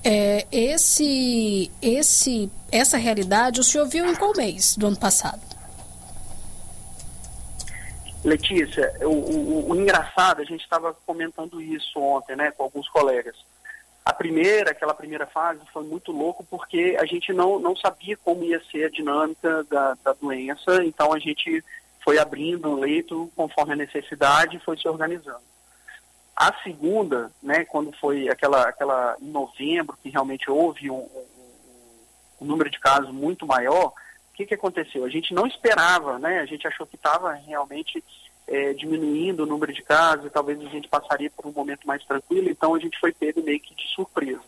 É, 0.04 0.48
esse, 0.52 1.72
esse, 1.82 2.52
essa 2.72 2.98
realidade 2.98 3.60
o 3.60 3.64
senhor 3.64 3.88
viu 3.88 4.06
em 4.06 4.16
qual 4.16 4.34
mês 4.36 4.76
do 4.76 4.88
ano 4.88 4.98
passado? 4.98 5.42
Letícia, 8.24 8.94
o, 9.02 9.10
o, 9.10 9.70
o 9.72 9.76
engraçado, 9.76 10.42
a 10.42 10.46
gente 10.46 10.62
estava 10.62 10.94
comentando 11.06 11.62
isso 11.62 12.00
ontem, 12.00 12.36
né, 12.36 12.52
com 12.52 12.64
alguns 12.64 12.88
colegas. 12.90 13.36
A 14.04 14.14
primeira, 14.14 14.72
aquela 14.72 14.94
primeira 14.94 15.28
fase, 15.28 15.60
foi 15.72 15.84
muito 15.84 16.12
louco 16.12 16.46
porque 16.50 16.98
a 17.00 17.06
gente 17.06 17.32
não, 17.32 17.60
não 17.60 17.76
sabia 17.76 18.18
como 18.18 18.44
ia 18.44 18.62
ser 18.72 18.86
a 18.86 18.90
dinâmica 18.90 19.64
da, 19.66 19.96
da 20.04 20.14
doença, 20.14 20.84
então 20.84 21.14
a 21.14 21.20
gente 21.20 21.64
foi 22.04 22.18
abrindo 22.18 22.70
o 22.70 22.80
leito 22.80 23.32
conforme 23.36 23.74
a 23.74 23.76
necessidade 23.76 24.58
e 24.58 24.60
foi 24.60 24.78
se 24.78 24.88
organizando. 24.88 25.51
A 26.42 26.52
segunda, 26.64 27.32
né, 27.40 27.66
quando 27.66 27.96
foi 28.00 28.28
aquela, 28.28 28.64
aquela 28.64 29.16
em 29.22 29.30
novembro, 29.30 29.96
que 30.02 30.10
realmente 30.10 30.50
houve 30.50 30.90
um, 30.90 30.96
um, 30.98 31.26
um 32.42 32.46
número 32.48 32.68
de 32.68 32.80
casos 32.80 33.12
muito 33.12 33.46
maior, 33.46 33.90
o 33.90 34.34
que, 34.34 34.48
que 34.48 34.56
aconteceu? 34.56 35.06
A 35.06 35.10
gente 35.10 35.36
não 35.36 35.46
esperava, 35.46 36.18
né? 36.18 36.40
A 36.40 36.46
gente 36.48 36.66
achou 36.66 36.88
que 36.88 36.96
estava 36.96 37.32
realmente 37.34 38.04
é, 38.48 38.74
diminuindo 38.74 39.44
o 39.44 39.46
número 39.46 39.72
de 39.72 39.84
casos 39.84 40.26
e 40.26 40.30
talvez 40.32 40.60
a 40.60 40.70
gente 40.70 40.88
passaria 40.88 41.30
por 41.30 41.46
um 41.46 41.52
momento 41.52 41.86
mais 41.86 42.04
tranquilo, 42.06 42.50
então 42.50 42.74
a 42.74 42.80
gente 42.80 43.00
foi 43.00 43.12
pego 43.12 43.44
meio 43.44 43.60
que 43.60 43.76
de 43.76 43.88
surpresa. 43.94 44.42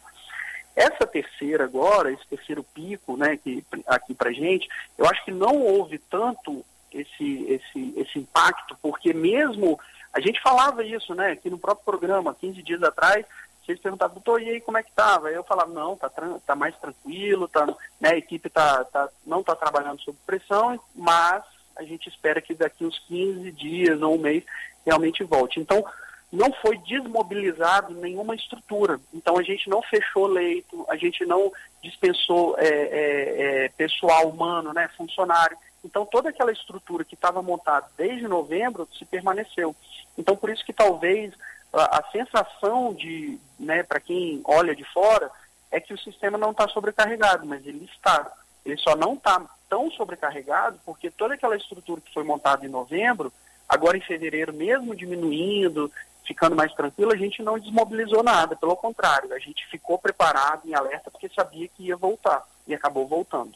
Essa 0.75 1.05
terceira 1.05 1.63
agora, 1.63 2.11
esse 2.11 2.25
terceiro 2.25 2.63
pico, 2.73 3.15
né, 3.15 3.37
que, 3.37 3.63
aqui 3.85 4.15
para 4.15 4.33
gente, 4.33 4.67
eu 4.97 5.05
acho 5.05 5.23
que 5.23 5.31
não 5.31 5.61
houve 5.61 5.99
tanto 5.99 6.65
esse, 6.91 7.43
esse, 7.43 7.93
esse 7.97 8.17
impacto, 8.17 8.75
porque 8.81 9.13
mesmo 9.13 9.79
a 10.13 10.19
gente 10.19 10.41
falava 10.41 10.83
isso, 10.83 11.15
né, 11.15 11.31
aqui 11.31 11.49
no 11.49 11.57
próprio 11.57 11.85
programa, 11.85 12.35
15 12.39 12.61
dias 12.61 12.83
atrás, 12.83 13.25
vocês 13.65 13.79
perguntavam, 13.79 14.15
doutor, 14.15 14.41
e 14.41 14.49
aí 14.49 14.61
como 14.61 14.77
é 14.77 14.83
que 14.83 14.89
estava? 14.89 15.31
Eu 15.31 15.43
falava, 15.43 15.71
não, 15.71 15.95
tá, 15.95 16.11
tá 16.45 16.55
mais 16.55 16.75
tranquilo, 16.77 17.47
tá, 17.47 17.65
né, 17.99 18.09
a 18.09 18.17
equipe 18.17 18.49
tá, 18.49 18.83
tá, 18.85 19.09
não 19.25 19.39
está 19.39 19.55
trabalhando 19.55 20.01
sob 20.01 20.17
pressão, 20.25 20.79
mas 20.93 21.43
a 21.75 21.83
gente 21.83 22.07
espera 22.09 22.41
que 22.41 22.53
daqui 22.53 22.85
uns 22.85 22.99
15 23.07 23.51
dias 23.51 24.01
ou 24.01 24.15
um 24.15 24.19
mês 24.19 24.43
realmente 24.85 25.23
volte. 25.23 25.59
Então, 25.59 25.83
não 26.31 26.51
foi 26.51 26.77
desmobilizado 26.79 27.93
nenhuma 27.93 28.35
estrutura. 28.35 28.99
Então, 29.13 29.37
a 29.37 29.43
gente 29.43 29.69
não 29.69 29.81
fechou 29.83 30.27
leito, 30.27 30.85
a 30.89 30.95
gente 30.95 31.23
não 31.25 31.51
dispensou 31.81 32.55
é, 32.57 32.67
é, 32.67 33.65
é, 33.65 33.69
pessoal 33.69 34.29
humano, 34.29 34.73
né, 34.73 34.89
funcionário. 34.97 35.57
Então, 35.85 36.05
toda 36.05 36.29
aquela 36.29 36.51
estrutura 36.51 37.05
que 37.05 37.13
estava 37.13 37.41
montada 37.41 37.87
desde 37.97 38.27
novembro 38.27 38.87
se 38.97 39.05
permaneceu. 39.05 39.75
Então, 40.17 40.35
por 40.35 40.49
isso 40.49 40.65
que 40.65 40.73
talvez 40.73 41.33
a, 41.73 41.99
a 41.99 42.11
sensação 42.11 42.93
de, 42.93 43.39
né, 43.59 43.83
para 43.83 43.99
quem 43.99 44.41
olha 44.45 44.75
de 44.75 44.83
fora, 44.93 45.29
é 45.71 45.79
que 45.79 45.93
o 45.93 45.97
sistema 45.97 46.37
não 46.37 46.51
está 46.51 46.67
sobrecarregado, 46.67 47.45
mas 47.45 47.65
ele 47.65 47.89
está. 47.91 48.31
Ele 48.63 48.77
só 48.77 48.95
não 48.95 49.15
está 49.15 49.41
tão 49.67 49.89
sobrecarregado 49.91 50.79
porque 50.85 51.09
toda 51.09 51.33
aquela 51.33 51.57
estrutura 51.57 51.99
que 51.99 52.13
foi 52.13 52.23
montada 52.23 52.65
em 52.65 52.69
novembro, 52.69 53.33
agora 53.67 53.97
em 53.97 54.01
fevereiro, 54.01 54.53
mesmo 54.53 54.95
diminuindo, 54.95 55.91
ficando 56.25 56.55
mais 56.55 56.71
tranquilo, 56.73 57.11
a 57.11 57.17
gente 57.17 57.41
não 57.41 57.59
desmobilizou 57.59 58.23
nada, 58.23 58.55
pelo 58.55 58.75
contrário, 58.77 59.33
a 59.33 59.39
gente 59.39 59.65
ficou 59.67 59.97
preparado 59.97 60.61
em 60.65 60.75
alerta 60.75 61.11
porque 61.11 61.29
sabia 61.35 61.67
que 61.67 61.87
ia 61.87 61.97
voltar 61.97 62.43
e 62.67 62.73
acabou 62.73 63.07
voltando. 63.07 63.51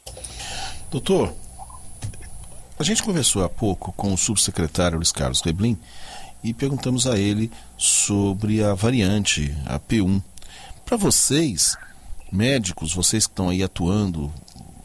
Doutor, 0.90 1.32
a 2.78 2.82
gente 2.82 3.02
conversou 3.02 3.44
há 3.44 3.48
pouco 3.48 3.92
com 3.92 4.12
o 4.12 4.18
subsecretário 4.18 4.96
Luiz 4.96 5.12
Carlos 5.12 5.40
Reblin 5.40 5.78
e 6.42 6.54
perguntamos 6.54 7.06
a 7.06 7.18
ele 7.18 7.50
sobre 7.76 8.62
a 8.62 8.74
variante, 8.74 9.54
a 9.66 9.78
P1. 9.78 10.22
Para 10.84 10.96
vocês, 10.96 11.76
médicos, 12.30 12.94
vocês 12.94 13.26
que 13.26 13.32
estão 13.32 13.48
aí 13.48 13.62
atuando 13.62 14.32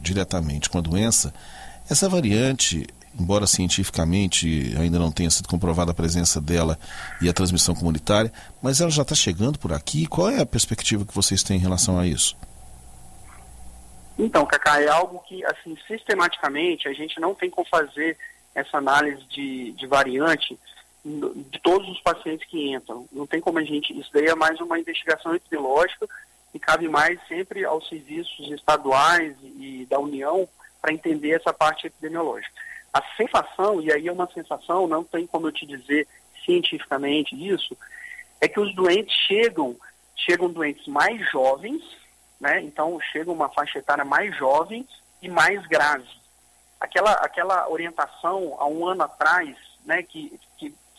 diretamente 0.00 0.68
com 0.68 0.78
a 0.78 0.82
doença, 0.82 1.32
essa 1.88 2.08
variante, 2.08 2.86
embora 3.18 3.46
cientificamente 3.46 4.74
ainda 4.78 4.98
não 4.98 5.12
tenha 5.12 5.30
sido 5.30 5.48
comprovada 5.48 5.92
a 5.92 5.94
presença 5.94 6.40
dela 6.40 6.78
e 7.20 7.28
a 7.28 7.32
transmissão 7.32 7.74
comunitária, 7.74 8.32
mas 8.62 8.80
ela 8.80 8.90
já 8.90 9.02
está 9.02 9.14
chegando 9.14 9.58
por 9.58 9.72
aqui. 9.72 10.06
Qual 10.06 10.28
é 10.28 10.40
a 10.40 10.46
perspectiva 10.46 11.04
que 11.04 11.14
vocês 11.14 11.42
têm 11.42 11.56
em 11.56 11.60
relação 11.60 11.98
a 11.98 12.06
isso? 12.06 12.36
Então, 14.18 14.46
Cacá, 14.46 14.80
é 14.80 14.88
algo 14.88 15.20
que, 15.26 15.44
assim, 15.44 15.76
sistematicamente, 15.88 16.86
a 16.86 16.92
gente 16.92 17.18
não 17.18 17.34
tem 17.34 17.50
como 17.50 17.66
fazer 17.68 18.16
essa 18.54 18.78
análise 18.78 19.24
de, 19.28 19.72
de 19.72 19.86
variante 19.86 20.58
de 21.04 21.60
todos 21.60 21.88
os 21.88 22.00
pacientes 22.00 22.48
que 22.48 22.72
entram. 22.72 23.06
Não 23.12 23.26
tem 23.26 23.40
como 23.40 23.58
a 23.58 23.64
gente. 23.64 23.98
Isso 23.98 24.10
daí 24.12 24.26
é 24.26 24.34
mais 24.34 24.58
uma 24.60 24.78
investigação 24.78 25.34
epidemiológica 25.34 26.08
e 26.54 26.58
cabe 26.58 26.88
mais 26.88 27.20
sempre 27.28 27.64
aos 27.64 27.86
serviços 27.88 28.50
estaduais 28.52 29.36
e 29.42 29.86
da 29.90 29.98
União 29.98 30.48
para 30.80 30.94
entender 30.94 31.32
essa 31.32 31.52
parte 31.52 31.86
epidemiológica. 31.86 32.52
A 32.92 33.02
sensação, 33.16 33.82
e 33.82 33.92
aí 33.92 34.06
é 34.08 34.12
uma 34.12 34.30
sensação, 34.32 34.86
não 34.86 35.02
tem 35.02 35.26
como 35.26 35.48
eu 35.48 35.52
te 35.52 35.66
dizer 35.66 36.06
cientificamente 36.44 37.34
isso, 37.34 37.76
é 38.40 38.46
que 38.46 38.60
os 38.60 38.74
doentes 38.74 39.14
chegam, 39.26 39.76
chegam 40.16 40.50
doentes 40.50 40.86
mais 40.86 41.20
jovens, 41.30 41.82
né? 42.40 42.62
Então 42.62 42.98
chega 43.12 43.32
uma 43.32 43.48
faixa 43.48 43.78
etária 43.78 44.04
mais 44.04 44.36
jovem 44.36 44.86
e 45.20 45.28
mais 45.28 45.66
grave. 45.66 46.08
Aquela, 46.80 47.12
aquela 47.12 47.68
orientação 47.68 48.56
há 48.58 48.66
um 48.66 48.86
ano 48.86 49.02
atrás, 49.02 49.56
né, 49.84 50.02
que, 50.02 50.38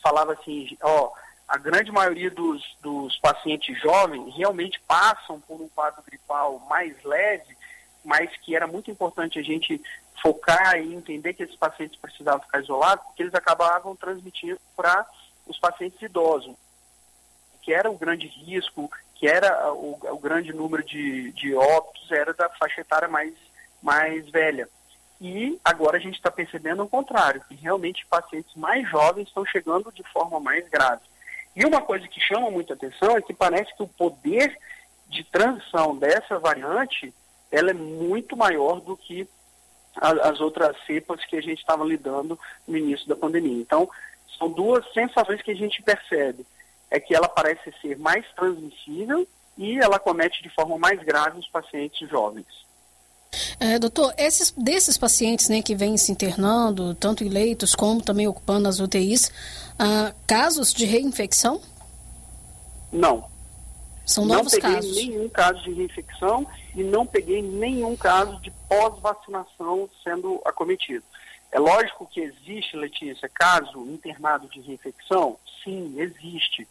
falava 0.06 0.34
assim, 0.34 0.78
ó, 0.84 1.12
a 1.48 1.58
grande 1.58 1.92
maioria 1.92 2.30
dos, 2.30 2.62
dos 2.80 3.18
pacientes 3.18 3.76
jovens 3.82 4.36
realmente 4.36 4.80
passam 4.88 5.40
por 5.42 5.60
um 5.60 5.68
quadro 5.70 6.04
gripal 6.06 6.60
mais 6.70 6.96
leve, 7.04 7.58
mas 8.04 8.30
que 8.38 8.56
era 8.56 8.68
muito 8.68 8.92
importante 8.92 9.40
a 9.40 9.42
gente 9.42 9.82
focar 10.22 10.78
e 10.78 10.94
entender 10.94 11.34
que 11.34 11.42
esses 11.42 11.56
pacientes 11.56 12.00
precisavam 12.00 12.40
ficar 12.42 12.62
isolados, 12.62 13.04
porque 13.06 13.24
eles 13.24 13.34
acabavam 13.34 13.96
transmitindo 13.96 14.60
para 14.76 15.08
os 15.48 15.58
pacientes 15.58 16.00
idosos, 16.00 16.56
que 17.64 17.74
era 17.74 17.90
o 17.90 17.98
grande 17.98 18.28
risco, 18.28 18.92
que 19.16 19.28
era 19.28 19.74
o, 19.74 19.98
o 20.00 20.20
grande 20.20 20.54
número 20.54 20.84
de, 20.84 21.32
de 21.32 21.56
óbitos, 21.56 22.12
era 22.12 22.32
da 22.32 22.48
faixa 22.50 22.82
etária 22.82 23.08
mais, 23.08 23.34
mais 23.82 24.30
velha. 24.30 24.70
E 25.20 25.60
agora 25.64 25.98
a 25.98 26.00
gente 26.00 26.16
está 26.16 26.30
percebendo 26.30 26.84
o 26.84 26.90
contrário, 26.90 27.44
que 27.48 27.56
realmente 27.56 28.06
pacientes 28.06 28.54
mais 28.56 28.90
jovens 28.90 29.28
estão 29.28 29.46
chegando 29.46 29.92
de 29.92 30.04
forma 30.12 30.40
mais 30.40 30.68
grave. 30.68 31.02
E 31.56 31.66
uma 31.66 31.82
coisa 31.82 32.08
que 32.08 32.20
chama 32.20 32.52
muita 32.52 32.74
atenção 32.74 33.16
é 33.16 33.22
que 33.22 33.34
parece 33.34 33.76
que 33.76 33.84
o 33.84 33.88
poder 33.88 34.58
de 35.08 35.24
transição 35.24 35.96
dessa 35.96 36.38
variante 36.38 37.14
ela 37.52 37.70
é 37.70 37.74
muito 37.74 38.36
maior 38.36 38.82
do 38.82 38.98
que 38.98 39.28
a, 39.96 40.30
as 40.30 40.42
outras 40.42 40.76
cepas 40.86 41.24
que 41.26 41.38
a 41.38 41.42
gente 41.42 41.60
estava 41.60 41.86
lidando 41.86 42.38
no 42.68 42.78
início 42.78 43.08
da 43.08 43.16
pandemia. 43.16 43.62
Então, 43.62 43.90
são 44.38 44.50
duas 44.50 44.86
sensações 44.94 45.42
que 45.42 45.52
a 45.52 45.56
gente 45.56 45.82
percebe. 45.82 46.46
É 46.92 47.00
que 47.00 47.16
ela 47.16 47.30
parece 47.30 47.74
ser 47.82 47.98
mais 47.98 48.26
transmissível 48.34 49.28
e 49.58 49.80
ela 49.80 49.98
comete 49.98 50.44
de 50.44 50.50
forma 50.50 50.78
mais 50.78 51.02
grave 51.02 51.40
os 51.40 51.48
pacientes 51.48 52.10
jovens. 52.10 52.65
É, 53.60 53.80
doutor, 53.80 54.14
esses, 54.18 54.52
desses 54.52 54.98
pacientes 54.98 55.50
né, 55.50 55.62
que 55.62 55.76
vêm 55.76 55.98
se 55.98 56.12
internando, 56.12 56.94
tanto 56.96 57.24
em 57.24 57.30
leitos 57.30 57.76
como 57.76 58.02
também 58.02 58.28
ocupando 58.28 58.68
as 58.68 58.80
UTIs, 58.80 59.32
ah, 59.78 60.14
casos 60.28 60.74
de 60.74 60.86
reinfecção? 60.86 61.62
Não. 62.92 63.26
São 64.06 64.26
novos 64.26 64.54
casos? 64.56 64.86
Não 64.86 64.94
peguei 64.94 65.10
nenhum 65.10 65.30
caso 65.30 65.64
de 65.64 65.74
reinfecção 65.74 66.48
e 66.76 66.84
não 66.84 67.06
peguei 67.06 67.42
nenhum 67.42 67.96
caso 67.96 68.40
de 68.42 68.52
pós-vacinação 68.70 69.90
sendo 70.04 70.42
acometido. 70.46 71.04
É 71.52 71.60
lógico 71.60 72.06
que 72.06 72.20
existe, 72.20 72.76
Letícia, 72.76 73.30
caso 73.34 73.80
internado 73.86 74.48
de 74.50 74.60
reinfecção? 74.62 75.38
Sim, 75.64 75.96
existe. 75.98 76.68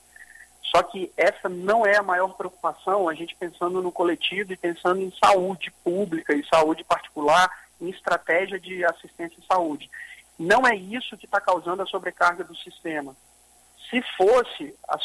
Só 0.64 0.82
que 0.82 1.12
essa 1.16 1.48
não 1.48 1.86
é 1.86 1.96
a 1.96 2.02
maior 2.02 2.34
preocupação, 2.34 3.08
a 3.08 3.14
gente 3.14 3.36
pensando 3.36 3.82
no 3.82 3.92
coletivo 3.92 4.52
e 4.52 4.56
pensando 4.56 5.00
em 5.00 5.12
saúde 5.22 5.70
pública 5.84 6.34
e 6.34 6.46
saúde 6.46 6.82
particular, 6.84 7.50
em 7.80 7.90
estratégia 7.90 8.58
de 8.58 8.84
assistência 8.84 9.38
à 9.42 9.54
saúde. 9.54 9.90
Não 10.38 10.66
é 10.66 10.74
isso 10.74 11.16
que 11.16 11.26
está 11.26 11.40
causando 11.40 11.82
a 11.82 11.86
sobrecarga 11.86 12.42
do 12.42 12.56
sistema. 12.56 13.14
Se 13.90 14.02
fosse, 14.16 14.74
as, 14.88 15.02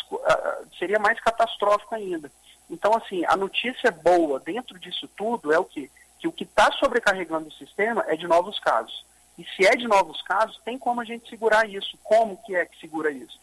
seria 0.79 0.97
mais 0.97 1.19
catastrófico 1.19 1.93
ainda. 1.93 2.31
Então, 2.69 2.93
assim, 2.95 3.25
a 3.25 3.35
notícia 3.35 3.91
boa 3.91 4.39
dentro 4.39 4.79
disso 4.79 5.07
tudo 5.17 5.51
é 5.51 5.59
o 5.59 5.65
quê? 5.65 5.89
Que 6.19 6.27
o 6.27 6.31
que 6.31 6.43
está 6.43 6.71
sobrecarregando 6.73 7.47
o 7.47 7.53
sistema 7.53 8.03
é 8.07 8.15
de 8.15 8.27
novos 8.27 8.57
casos. 8.59 9.05
E 9.37 9.45
se 9.55 9.65
é 9.65 9.75
de 9.75 9.87
novos 9.87 10.21
casos, 10.21 10.59
tem 10.63 10.77
como 10.77 11.01
a 11.01 11.05
gente 11.05 11.29
segurar 11.29 11.67
isso. 11.69 11.97
Como 12.03 12.37
que 12.43 12.55
é 12.55 12.65
que 12.65 12.79
segura 12.79 13.11
isso? 13.11 13.39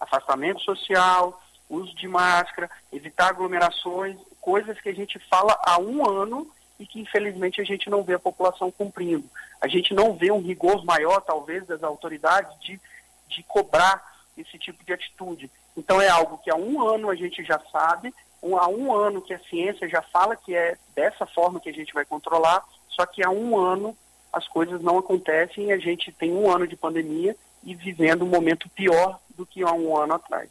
Afastamento 0.00 0.60
social, 0.60 1.40
uso 1.68 1.94
de 1.94 2.08
máscara, 2.08 2.70
evitar 2.92 3.28
aglomerações, 3.28 4.16
coisas 4.40 4.80
que 4.80 4.88
a 4.88 4.94
gente 4.94 5.18
fala 5.18 5.58
há 5.62 5.78
um 5.78 6.08
ano 6.08 6.50
e 6.78 6.86
que 6.86 7.00
infelizmente 7.00 7.60
a 7.60 7.64
gente 7.64 7.90
não 7.90 8.02
vê 8.02 8.14
a 8.14 8.18
população 8.18 8.70
cumprindo. 8.70 9.28
A 9.60 9.66
gente 9.66 9.92
não 9.92 10.14
vê 10.14 10.30
um 10.30 10.40
rigor 10.40 10.84
maior, 10.84 11.20
talvez, 11.20 11.66
das 11.66 11.82
autoridades 11.82 12.58
de, 12.60 12.80
de 13.28 13.42
cobrar 13.42 14.16
esse 14.36 14.56
tipo 14.58 14.84
de 14.84 14.92
atitude. 14.92 15.50
Então 15.76 16.00
é 16.00 16.08
algo 16.08 16.38
que 16.38 16.50
há 16.50 16.54
um 16.54 16.86
ano 16.88 17.10
a 17.10 17.14
gente 17.14 17.42
já 17.44 17.60
sabe 17.72 18.14
há 18.42 18.68
um 18.68 18.94
ano 18.94 19.20
que 19.20 19.34
a 19.34 19.38
ciência 19.40 19.88
já 19.88 20.02
fala 20.02 20.36
que 20.36 20.54
é 20.54 20.76
dessa 20.94 21.26
forma 21.26 21.60
que 21.60 21.68
a 21.68 21.72
gente 21.72 21.92
vai 21.92 22.04
controlar, 22.04 22.64
só 22.88 23.04
que 23.04 23.24
há 23.24 23.30
um 23.30 23.58
ano 23.58 23.96
as 24.32 24.46
coisas 24.46 24.80
não 24.80 24.98
acontecem 24.98 25.66
e 25.66 25.72
a 25.72 25.78
gente 25.78 26.12
tem 26.12 26.32
um 26.32 26.50
ano 26.50 26.66
de 26.66 26.76
pandemia 26.76 27.34
e 27.64 27.74
vivendo 27.74 28.24
um 28.24 28.28
momento 28.28 28.68
pior 28.68 29.18
do 29.30 29.44
que 29.44 29.62
há 29.62 29.72
um 29.72 29.96
ano 29.96 30.14
atrás. 30.14 30.50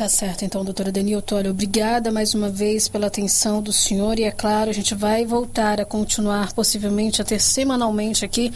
Tá 0.00 0.08
certo, 0.08 0.46
então, 0.46 0.64
doutora 0.64 0.90
Denilton, 0.90 1.36
olha, 1.36 1.50
obrigada 1.50 2.10
mais 2.10 2.32
uma 2.32 2.48
vez 2.48 2.88
pela 2.88 3.08
atenção 3.08 3.60
do 3.60 3.70
senhor 3.70 4.18
e 4.18 4.22
é 4.22 4.30
claro, 4.30 4.70
a 4.70 4.72
gente 4.72 4.94
vai 4.94 5.26
voltar 5.26 5.78
a 5.78 5.84
continuar, 5.84 6.54
possivelmente 6.54 7.20
a 7.20 7.24
ter 7.26 7.38
semanalmente 7.38 8.24
aqui 8.24 8.50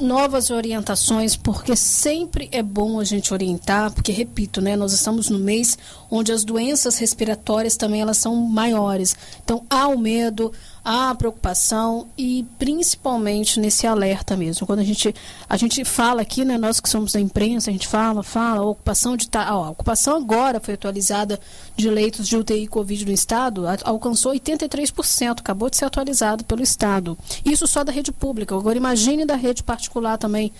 novas 0.00 0.50
orientações, 0.50 1.34
porque 1.34 1.74
sempre 1.74 2.48
é 2.52 2.62
bom 2.62 3.00
a 3.00 3.04
gente 3.04 3.34
orientar, 3.34 3.90
porque, 3.90 4.12
repito, 4.12 4.60
né, 4.60 4.76
nós 4.76 4.92
estamos 4.92 5.28
no 5.28 5.40
mês 5.40 5.76
onde 6.08 6.30
as 6.30 6.44
doenças 6.44 6.96
respiratórias 6.96 7.76
também 7.76 8.00
elas 8.00 8.18
são 8.18 8.36
maiores. 8.36 9.16
Então, 9.42 9.66
há 9.68 9.88
o 9.88 9.98
medo, 9.98 10.52
a 10.90 11.14
preocupação 11.14 12.08
e 12.16 12.46
principalmente 12.58 13.60
nesse 13.60 13.86
alerta 13.86 14.34
mesmo. 14.34 14.66
Quando 14.66 14.78
a 14.78 14.84
gente, 14.84 15.14
a 15.46 15.54
gente 15.58 15.84
fala 15.84 16.22
aqui, 16.22 16.46
né, 16.46 16.56
nós 16.56 16.80
que 16.80 16.88
somos 16.88 17.12
da 17.12 17.20
imprensa, 17.20 17.68
a 17.68 17.72
gente 17.74 17.86
fala, 17.86 18.22
fala, 18.22 18.60
a 18.60 18.64
ocupação 18.64 19.14
de 19.14 19.28
a 19.34 19.68
ocupação 19.68 20.16
agora 20.16 20.58
foi 20.58 20.72
atualizada 20.72 21.38
de 21.76 21.90
leitos 21.90 22.26
de 22.26 22.38
UTI 22.38 22.66
Covid 22.68 23.04
no 23.04 23.12
estado, 23.12 23.64
alcançou 23.84 24.32
83%, 24.32 25.40
acabou 25.40 25.68
de 25.68 25.76
ser 25.76 25.84
atualizado 25.84 26.42
pelo 26.44 26.62
estado. 26.62 27.18
Isso 27.44 27.66
só 27.66 27.84
da 27.84 27.92
rede 27.92 28.10
pública. 28.10 28.54
Agora 28.54 28.78
imagine 28.78 29.26
da 29.26 29.36
rede 29.36 29.62
particular 29.62 30.16
também. 30.16 30.50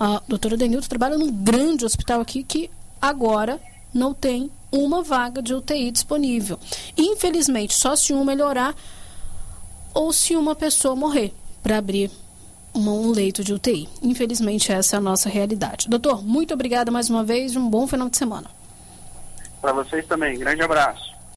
A 0.00 0.22
doutora 0.26 0.56
Denilton 0.56 0.88
trabalha 0.88 1.18
num 1.18 1.30
grande 1.30 1.84
hospital 1.84 2.22
aqui 2.22 2.42
que 2.42 2.70
agora 3.02 3.60
não 3.92 4.14
tem 4.14 4.50
uma 4.72 5.02
vaga 5.02 5.42
de 5.42 5.52
UTI 5.52 5.90
disponível. 5.90 6.58
Infelizmente, 6.96 7.74
só 7.74 7.94
se 7.94 8.14
um 8.14 8.24
melhorar, 8.24 8.74
ou 9.94 10.12
se 10.12 10.36
uma 10.36 10.54
pessoa 10.54 10.96
morrer 10.96 11.32
para 11.62 11.78
abrir 11.78 12.10
um 12.74 13.10
leito 13.10 13.44
de 13.44 13.54
UTI. 13.54 13.88
Infelizmente, 14.02 14.72
essa 14.72 14.96
é 14.96 14.98
a 14.98 15.00
nossa 15.00 15.28
realidade. 15.28 15.88
Doutor, 15.88 16.24
muito 16.24 16.52
obrigada 16.52 16.90
mais 16.90 17.08
uma 17.08 17.22
vez. 17.22 17.54
Um 17.54 17.70
bom 17.70 17.86
final 17.86 18.10
de 18.10 18.16
semana. 18.16 18.50
Para 19.62 19.72
vocês 19.72 20.04
também. 20.06 20.38
Grande 20.38 20.62
abraço. 20.62 21.13